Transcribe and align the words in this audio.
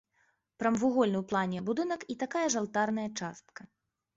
Прамавугольны 0.61 1.17
ў 1.19 1.23
плане 1.33 1.59
будынак 1.67 2.07
і 2.15 2.15
такая 2.25 2.45
ж 2.55 2.63
алтарная 2.63 3.07
частка. 3.19 3.61